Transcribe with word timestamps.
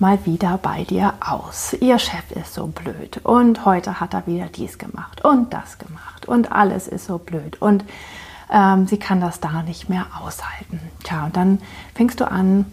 mal 0.00 0.24
wieder 0.24 0.58
bei 0.58 0.84
dir 0.84 1.14
aus. 1.20 1.74
Ihr 1.74 1.98
Chef 1.98 2.30
ist 2.30 2.54
so 2.54 2.66
blöd 2.66 3.20
und 3.22 3.64
heute 3.66 4.00
hat 4.00 4.14
er 4.14 4.26
wieder 4.26 4.46
dies 4.46 4.78
gemacht 4.78 5.22
und 5.24 5.52
das 5.52 5.78
gemacht 5.78 6.26
und 6.26 6.50
alles 6.50 6.88
ist 6.88 7.04
so 7.04 7.18
blöd 7.18 7.60
und 7.60 7.84
ähm, 8.50 8.86
sie 8.86 8.98
kann 8.98 9.20
das 9.20 9.40
da 9.40 9.62
nicht 9.62 9.88
mehr 9.88 10.06
aushalten. 10.20 10.80
Tja, 11.04 11.26
und 11.26 11.36
dann 11.36 11.60
fängst 11.94 12.18
du 12.18 12.30
an, 12.30 12.64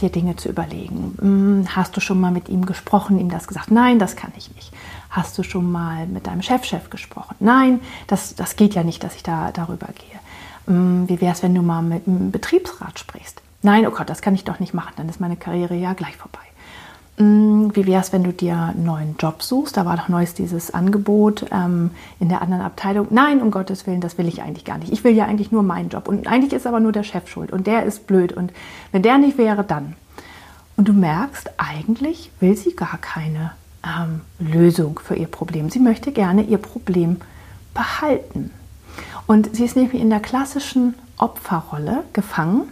dir 0.00 0.10
Dinge 0.10 0.36
zu 0.36 0.48
überlegen. 0.48 1.16
Hm, 1.20 1.66
hast 1.74 1.96
du 1.96 2.00
schon 2.00 2.20
mal 2.20 2.30
mit 2.30 2.48
ihm 2.48 2.64
gesprochen, 2.64 3.18
ihm 3.18 3.30
das 3.30 3.48
gesagt? 3.48 3.70
Nein, 3.70 3.98
das 3.98 4.14
kann 4.14 4.32
ich 4.36 4.54
nicht. 4.54 4.72
Hast 5.10 5.36
du 5.36 5.42
schon 5.42 5.70
mal 5.70 6.06
mit 6.06 6.28
deinem 6.28 6.40
Chefchef 6.40 6.84
-Chef 6.84 6.88
gesprochen? 6.88 7.34
Nein, 7.40 7.80
das, 8.06 8.36
das 8.36 8.54
geht 8.54 8.74
ja 8.74 8.84
nicht, 8.84 9.02
dass 9.02 9.16
ich 9.16 9.24
da 9.24 9.50
darüber 9.50 9.88
gehe. 9.88 10.20
Hm, 10.66 11.08
wie 11.08 11.20
wäre 11.20 11.32
es, 11.32 11.42
wenn 11.42 11.54
du 11.54 11.62
mal 11.62 11.82
mit 11.82 12.06
dem 12.06 12.30
Betriebsrat 12.30 12.98
sprichst? 13.00 13.42
Nein, 13.62 13.86
oh 13.86 13.90
Gott, 13.90 14.08
das 14.08 14.22
kann 14.22 14.34
ich 14.34 14.44
doch 14.44 14.60
nicht 14.60 14.72
machen, 14.72 14.92
dann 14.96 15.08
ist 15.08 15.20
meine 15.20 15.36
Karriere 15.36 15.74
ja 15.74 15.92
gleich 15.92 16.16
vorbei. 16.16 16.38
Mm, 17.20 17.68
wie 17.74 17.86
wäre 17.86 18.00
es, 18.00 18.14
wenn 18.14 18.24
du 18.24 18.32
dir 18.32 18.56
einen 18.56 18.84
neuen 18.84 19.16
Job 19.18 19.42
suchst? 19.42 19.76
Da 19.76 19.84
war 19.84 19.96
doch 19.98 20.08
neues 20.08 20.32
dieses 20.32 20.72
Angebot 20.72 21.44
ähm, 21.52 21.90
in 22.18 22.30
der 22.30 22.40
anderen 22.40 22.62
Abteilung. 22.62 23.08
Nein, 23.10 23.42
um 23.42 23.50
Gottes 23.50 23.86
Willen, 23.86 24.00
das 24.00 24.16
will 24.16 24.26
ich 24.26 24.40
eigentlich 24.40 24.64
gar 24.64 24.78
nicht. 24.78 24.90
Ich 24.90 25.04
will 25.04 25.14
ja 25.14 25.26
eigentlich 25.26 25.52
nur 25.52 25.62
meinen 25.62 25.90
Job. 25.90 26.08
Und 26.08 26.26
eigentlich 26.26 26.54
ist 26.54 26.66
aber 26.66 26.80
nur 26.80 26.92
der 26.92 27.02
Chef 27.02 27.28
schuld. 27.28 27.52
Und 27.52 27.66
der 27.66 27.84
ist 27.84 28.06
blöd. 28.06 28.32
Und 28.32 28.54
wenn 28.90 29.02
der 29.02 29.18
nicht 29.18 29.36
wäre, 29.36 29.64
dann. 29.64 29.96
Und 30.78 30.88
du 30.88 30.94
merkst, 30.94 31.50
eigentlich 31.58 32.30
will 32.40 32.56
sie 32.56 32.74
gar 32.74 32.96
keine 32.98 33.52
ähm, 33.84 34.22
Lösung 34.38 34.98
für 34.98 35.14
ihr 35.14 35.26
Problem. 35.26 35.68
Sie 35.68 35.78
möchte 35.78 36.12
gerne 36.12 36.42
ihr 36.42 36.56
Problem 36.56 37.18
behalten. 37.74 38.50
Und 39.26 39.54
sie 39.54 39.66
ist 39.66 39.76
nämlich 39.76 40.00
in 40.00 40.08
der 40.08 40.20
klassischen 40.20 40.94
Opferrolle 41.18 42.04
gefangen 42.14 42.62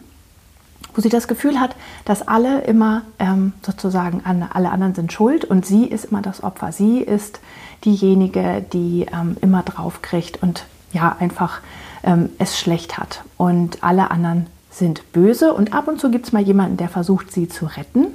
wo 0.98 1.00
sie 1.00 1.10
das 1.10 1.28
Gefühl 1.28 1.60
hat, 1.60 1.76
dass 2.04 2.26
alle 2.26 2.62
immer 2.62 3.02
ähm, 3.20 3.52
sozusagen 3.62 4.20
alle 4.24 4.70
anderen 4.70 4.96
sind 4.96 5.12
schuld 5.12 5.44
und 5.44 5.64
sie 5.64 5.84
ist 5.84 6.06
immer 6.06 6.22
das 6.22 6.42
Opfer. 6.42 6.72
Sie 6.72 6.98
ist 6.98 7.38
diejenige, 7.84 8.66
die 8.72 9.06
ähm, 9.12 9.36
immer 9.40 9.62
drauf 9.62 10.02
kriegt 10.02 10.42
und 10.42 10.64
ja 10.92 11.14
einfach 11.20 11.60
ähm, 12.02 12.30
es 12.40 12.58
schlecht 12.58 12.98
hat. 12.98 13.22
Und 13.36 13.84
alle 13.84 14.10
anderen 14.10 14.48
sind 14.72 15.12
böse 15.12 15.54
und 15.54 15.72
ab 15.72 15.86
und 15.86 16.00
zu 16.00 16.10
gibt 16.10 16.26
es 16.26 16.32
mal 16.32 16.42
jemanden, 16.42 16.76
der 16.78 16.88
versucht, 16.88 17.30
sie 17.30 17.48
zu 17.48 17.66
retten. 17.66 18.08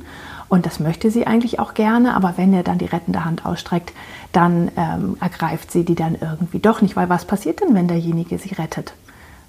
Und 0.50 0.66
das 0.66 0.82
möchte 0.82 1.10
sie 1.10 1.26
eigentlich 1.26 1.60
auch 1.60 1.76
gerne, 1.76 2.14
aber 2.16 2.34
wenn 2.36 2.54
er 2.54 2.64
dann 2.64 2.80
die 2.80 2.86
rettende 2.86 3.24
Hand 3.24 3.46
ausstreckt, 3.46 3.94
dann 4.34 4.72
ähm, 4.76 5.16
ergreift 5.22 5.72
sie 5.72 5.86
die 5.86 5.96
dann 5.96 6.18
irgendwie 6.20 6.60
doch 6.60 6.82
nicht, 6.82 6.98
weil 6.98 7.08
was 7.08 7.24
passiert 7.24 7.62
denn, 7.62 7.76
wenn 7.76 7.88
derjenige 7.88 8.38
sie 8.38 8.54
rettet? 8.56 8.94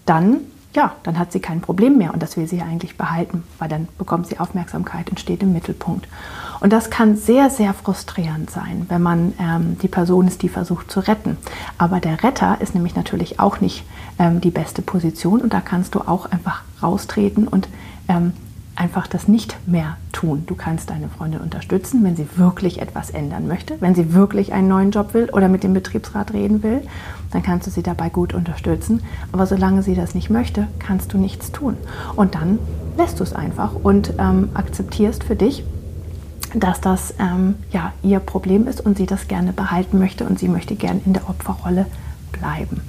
Dann 0.07 0.37
ja, 0.75 0.97
dann 1.05 1.19
hat 1.19 1.33
sie 1.33 1.41
kein 1.41 1.61
Problem 1.61 1.98
mehr 1.98 2.12
und 2.12 2.22
das 2.22 2.36
will 2.36 2.47
sie 2.47 2.58
ja 2.58 2.64
eigentlich 2.64 2.97
behalten, 2.97 3.44
weil 3.58 3.69
dann 3.69 3.89
bekommt 3.97 4.27
sie 4.27 4.41
Aufmerksamkeit 4.41 5.08
und 5.11 5.20
steht 5.20 5.42
im 5.42 5.53
Mittelpunkt. 5.53 6.08
Und 6.61 6.73
das 6.73 6.90
kann 6.90 7.17
sehr, 7.17 7.51
sehr 7.51 7.74
frustrierend 7.74 8.51
sein, 8.51 8.86
wenn 8.89 9.02
man 9.02 9.34
ähm, 9.39 9.77
die 9.80 9.89
Person 9.89 10.27
ist, 10.27 10.42
die 10.42 10.48
versucht 10.48 10.90
zu 10.90 11.01
retten. 11.01 11.36
Aber 11.79 12.01
der 12.01 12.23
Retter 12.23 12.61
ist 12.61 12.74
nämlich 12.74 12.96
natürlich 12.96 13.39
auch 13.39 13.61
nicht 13.61 13.84
ähm, 14.18 14.40
die 14.40 14.51
beste 14.51 14.83
Position 14.83 15.40
und 15.40 15.52
da 15.52 15.61
kannst 15.61 15.95
du 15.95 16.01
auch 16.01 16.27
einfach 16.27 16.63
raustreten 16.83 17.46
und 17.46 17.68
ähm, 18.08 18.33
einfach 18.77 19.07
das 19.07 19.29
nicht 19.29 19.57
mehr 19.67 19.96
tun. 20.12 20.45
Du 20.46 20.55
kannst 20.55 20.90
deine 20.90 21.08
Freundin 21.08 21.40
unterstützen, 21.40 22.02
wenn 22.02 22.17
sie 22.17 22.27
wirklich 22.36 22.80
etwas 22.80 23.11
ändern 23.11 23.46
möchte, 23.46 23.80
wenn 23.80 23.95
sie 23.95 24.14
wirklich 24.14 24.52
einen 24.52 24.68
neuen 24.68 24.90
Job 24.90 25.14
will 25.14 25.30
oder 25.30 25.48
mit 25.48 25.62
dem 25.62 25.74
Betriebsrat 25.74 26.33
reden 26.33 26.62
will, 26.62 26.83
dann 27.30 27.42
kannst 27.42 27.67
du 27.67 27.70
sie 27.70 27.83
dabei 27.83 28.08
gut 28.08 28.34
unterstützen. 28.34 29.02
Aber 29.33 29.46
solange 29.46 29.83
sie 29.83 29.95
das 29.95 30.14
nicht 30.14 30.30
möchte, 30.30 30.67
kannst 30.79 31.13
du 31.13 31.18
nichts 31.18 31.52
tun. 31.52 31.77
Und 32.17 32.34
dann 32.34 32.58
lässt 32.96 33.20
du 33.20 33.24
es 33.24 33.33
einfach 33.33 33.74
und 33.74 34.14
ähm, 34.18 34.51
akzeptierst 34.55 35.24
für 35.24 35.36
dich, 35.36 35.64
dass 36.55 36.80
das 36.80 37.14
ähm, 37.18 37.57
ja 37.70 37.92
ihr 38.02 38.20
Problem 38.20 38.67
ist 38.67 38.80
und 38.80 38.96
sie 38.96 39.07
das 39.07 39.29
gerne 39.29 39.52
behalten 39.52 39.98
möchte 39.98 40.24
und 40.24 40.39
sie 40.39 40.48
möchte 40.48 40.77
gerne 40.77 41.01
in 41.05 41.13
der 41.13 41.29
Opferrolle 41.29 41.86
bleiben. 42.33 42.80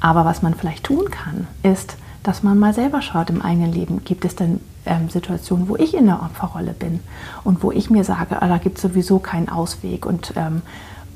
Aber 0.00 0.24
was 0.24 0.42
man 0.42 0.54
vielleicht 0.54 0.84
tun 0.84 1.10
kann, 1.10 1.46
ist, 1.62 1.96
dass 2.22 2.42
man 2.42 2.58
mal 2.58 2.74
selber 2.74 3.02
schaut 3.02 3.30
im 3.30 3.42
eigenen 3.42 3.72
Leben, 3.72 4.04
gibt 4.04 4.24
es 4.24 4.36
denn 4.36 4.60
ähm, 4.86 5.08
Situationen, 5.08 5.68
wo 5.68 5.76
ich 5.76 5.94
in 5.94 6.06
der 6.06 6.22
Opferrolle 6.22 6.72
bin 6.72 7.00
und 7.44 7.62
wo 7.62 7.72
ich 7.72 7.90
mir 7.90 8.04
sage, 8.04 8.40
ah, 8.40 8.48
da 8.48 8.58
gibt 8.58 8.76
es 8.76 8.82
sowieso 8.82 9.18
keinen 9.18 9.48
Ausweg 9.48 10.06
und, 10.06 10.32
ähm, 10.36 10.62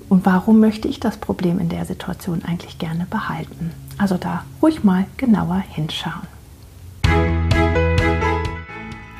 und 0.08 0.26
warum 0.26 0.60
möchte 0.60 0.88
ich 0.88 1.00
das 1.00 1.16
Problem 1.16 1.58
in 1.58 1.68
der 1.68 1.84
Situation 1.84 2.42
eigentlich 2.44 2.78
gerne 2.78 3.06
behalten? 3.08 3.72
Also 3.98 4.16
da 4.16 4.44
ruhig 4.60 4.84
mal 4.84 5.06
genauer 5.16 5.62
hinschauen. 5.68 6.34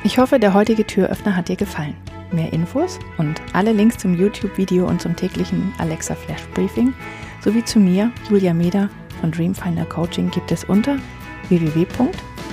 Ich 0.03 0.19
hoffe, 0.19 0.39
der 0.39 0.53
heutige 0.53 0.85
Türöffner 0.85 1.35
hat 1.35 1.49
dir 1.49 1.55
gefallen. 1.55 1.95
Mehr 2.31 2.53
Infos 2.53 2.99
und 3.17 3.41
alle 3.53 3.71
Links 3.71 3.97
zum 3.97 4.15
YouTube-Video 4.15 4.87
und 4.87 5.01
zum 5.01 5.15
täglichen 5.15 5.73
Alexa 5.77 6.15
Flash 6.15 6.45
Briefing 6.53 6.93
sowie 7.41 7.63
zu 7.63 7.79
mir, 7.79 8.11
Julia 8.29 8.53
Meder 8.53 8.89
von 9.21 9.31
Dreamfinder 9.31 9.85
Coaching 9.85 10.29
gibt 10.31 10.51
es 10.51 10.63
unter 10.63 10.97